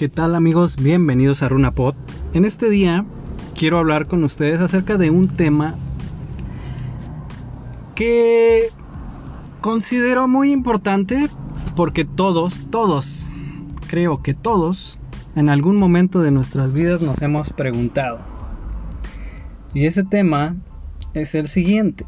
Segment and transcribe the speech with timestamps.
[0.00, 0.76] ¿Qué tal amigos?
[0.76, 1.94] Bienvenidos a RunaPod.
[2.32, 3.04] En este día
[3.54, 5.74] quiero hablar con ustedes acerca de un tema
[7.94, 8.70] que
[9.60, 11.28] considero muy importante
[11.76, 13.26] porque todos, todos,
[13.88, 14.98] creo que todos,
[15.36, 18.20] en algún momento de nuestras vidas nos hemos preguntado.
[19.74, 20.56] Y ese tema
[21.12, 22.06] es el siguiente.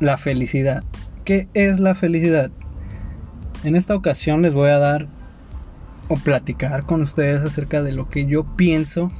[0.00, 0.84] La felicidad.
[1.24, 2.50] ¿Qué es la felicidad?
[3.64, 5.17] En esta ocasión les voy a dar
[6.08, 9.12] o platicar con ustedes acerca de lo que yo pienso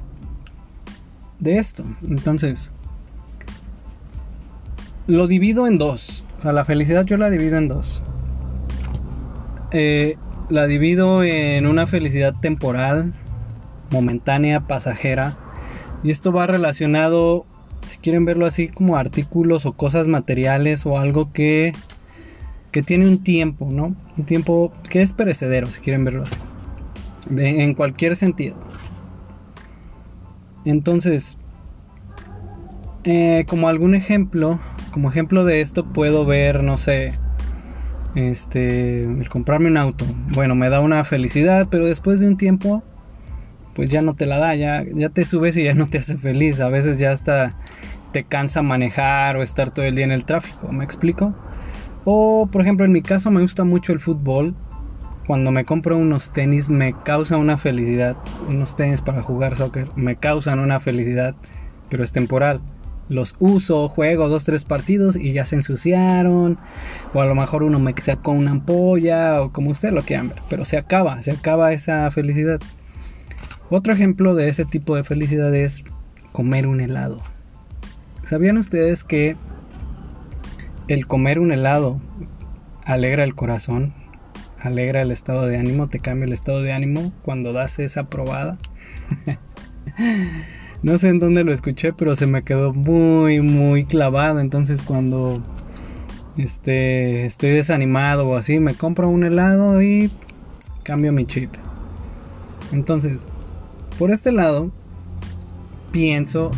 [1.39, 1.85] de esto.
[2.03, 2.71] Entonces,
[5.07, 6.25] lo divido en dos.
[6.39, 8.03] O sea, la felicidad yo la divido en dos.
[9.71, 10.17] Eh,
[10.49, 13.13] la divido en una felicidad temporal,
[13.91, 15.37] momentánea, pasajera.
[16.03, 17.45] Y esto va relacionado,
[17.87, 21.73] si quieren verlo así, como artículos o cosas materiales o algo que,
[22.71, 23.95] que tiene un tiempo, ¿no?
[24.17, 26.37] Un tiempo que es perecedero, si quieren verlo así
[27.31, 28.57] en cualquier sentido.
[30.65, 31.37] Entonces,
[33.05, 37.15] eh, como algún ejemplo, como ejemplo de esto puedo ver, no sé,
[38.15, 40.05] este, el comprarme un auto.
[40.35, 42.83] Bueno, me da una felicidad, pero después de un tiempo,
[43.75, 46.17] pues ya no te la da, ya, ya te subes y ya no te hace
[46.17, 46.61] feliz.
[46.61, 47.55] A veces ya hasta
[48.13, 51.35] te cansa manejar o estar todo el día en el tráfico, ¿me explico?
[52.05, 54.55] O, por ejemplo, en mi caso me gusta mucho el fútbol
[55.29, 58.17] cuando me compro unos tenis me causa una felicidad.
[58.49, 61.35] Unos tenis para jugar soccer me causan una felicidad,
[61.91, 62.63] pero es temporal.
[63.11, 66.57] Los uso, juego dos, tres partidos y ya se ensuciaron.
[67.13, 70.39] O a lo mejor uno me sacó una ampolla o como usted lo quieran ver.
[70.49, 72.59] Pero se acaba, se acaba esa felicidad.
[73.69, 75.85] Otro ejemplo de ese tipo de felicidad es
[76.33, 77.21] comer un helado.
[78.25, 79.37] ¿Sabían ustedes que
[80.89, 82.01] el comer un helado
[82.87, 83.93] alegra el corazón?
[84.61, 88.59] Alegra el estado de ánimo, te cambia el estado de ánimo cuando das esa probada.
[90.83, 94.41] no sé en dónde lo escuché, pero se me quedó muy, muy clavado.
[94.41, 95.43] Entonces cuando
[96.37, 100.11] este, estoy desanimado o así, me compro un helado y
[100.83, 101.51] cambio mi chip.
[102.73, 103.29] Entonces,
[103.99, 104.71] por este lado,
[105.91, 106.51] pienso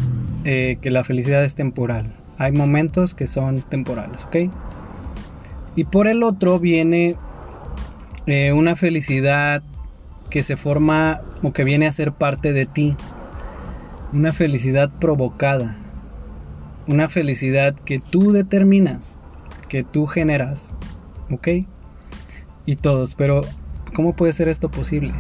[0.45, 2.15] eh, que la felicidad es temporal.
[2.37, 4.53] Hay momentos que son temporales, ¿ok?
[5.77, 7.17] Y por el otro viene
[8.27, 9.63] eh, una felicidad
[10.31, 12.97] que se forma o que viene a ser parte de ti.
[14.13, 15.77] Una felicidad provocada.
[16.87, 19.19] Una felicidad que tú determinas,
[19.69, 20.75] que tú generas.
[21.31, 21.49] ¿Ok?
[22.67, 23.41] Y todos, pero
[23.95, 25.13] ¿cómo puede ser esto posible?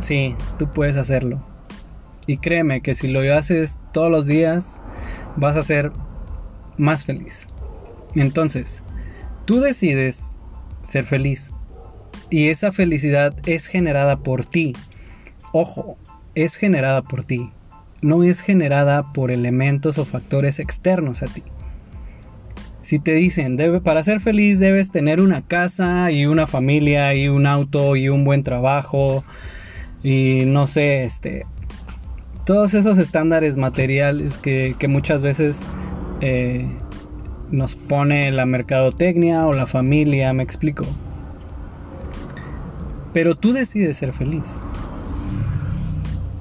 [0.00, 1.44] Sí, tú puedes hacerlo.
[2.26, 4.80] Y créeme que si lo haces todos los días,
[5.36, 5.92] vas a ser
[6.76, 7.48] más feliz.
[8.14, 8.82] Entonces,
[9.44, 10.36] tú decides
[10.82, 11.52] ser feliz.
[12.30, 14.74] Y esa felicidad es generada por ti.
[15.52, 15.96] Ojo,
[16.34, 17.50] es generada por ti.
[18.02, 21.42] No es generada por elementos o factores externos a ti.
[22.82, 27.28] Si te dicen, debe, para ser feliz debes tener una casa y una familia y
[27.28, 29.24] un auto y un buen trabajo
[30.04, 31.46] y no sé, este,
[32.44, 35.58] todos esos estándares materiales que, muchas veces
[36.20, 36.64] eh,
[37.50, 40.86] nos pone la mercadotecnia o la familia, me explico.
[43.16, 44.60] Pero tú decides ser feliz.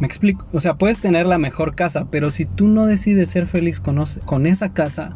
[0.01, 0.45] Me explico.
[0.51, 4.45] O sea, puedes tener la mejor casa, pero si tú no decides ser feliz con,
[4.45, 5.15] esa casa,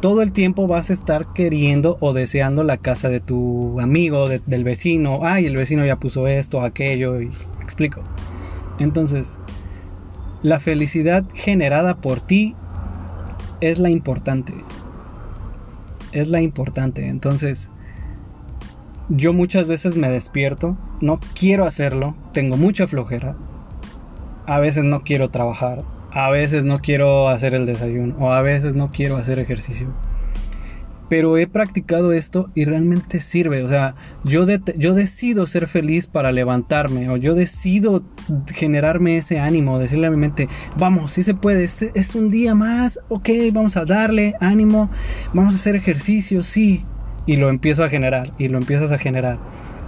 [0.00, 4.62] todo el tiempo vas a estar queriendo o deseando la casa de tu amigo, del
[4.62, 5.24] vecino.
[5.24, 7.14] Ay, el vecino ya puso esto, aquello.
[7.14, 7.24] Me
[7.60, 8.02] explico.
[8.78, 9.36] Entonces,
[10.44, 12.54] la felicidad generada por ti
[13.60, 14.54] es la importante.
[16.12, 17.08] Es la importante.
[17.08, 17.68] Entonces,
[19.08, 23.36] yo muchas veces me despierto, no quiero hacerlo, tengo mucha flojera,
[24.46, 28.74] a veces no quiero trabajar, a veces no quiero hacer el desayuno o a veces
[28.74, 29.88] no quiero hacer ejercicio.
[31.08, 33.62] Pero he practicado esto y realmente sirve.
[33.62, 34.46] O sea, yo,
[34.76, 37.10] yo decido ser feliz para levantarme.
[37.10, 38.02] O yo decido
[38.46, 39.78] generarme ese ánimo.
[39.78, 40.48] Decirle a mi mente,
[40.78, 41.64] vamos, si se puede.
[41.64, 42.98] Es un día más.
[43.08, 44.90] Ok, vamos a darle ánimo.
[45.34, 46.42] Vamos a hacer ejercicio.
[46.42, 46.84] Sí,
[47.26, 49.38] y lo empiezo a generar y lo empiezas a generar.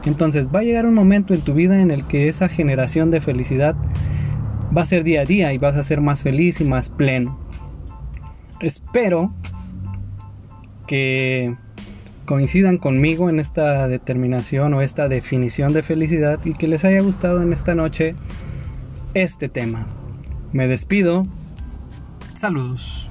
[0.04, 3.20] Entonces va a llegar un momento en tu vida en el que esa generación de
[3.20, 3.76] felicidad
[4.76, 7.38] va a ser día a día y vas a ser más feliz y más pleno.
[8.60, 9.34] Espero
[10.86, 11.56] que
[12.24, 17.42] coincidan conmigo en esta determinación o esta definición de felicidad y que les haya gustado
[17.42, 18.14] en esta noche
[19.14, 19.86] este tema.
[20.52, 21.26] Me despido.
[22.34, 23.08] Saludos.